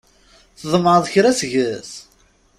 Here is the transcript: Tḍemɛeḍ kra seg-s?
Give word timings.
Tḍemɛeḍ 0.59 1.05
kra 1.13 1.31
seg-s? 1.39 1.91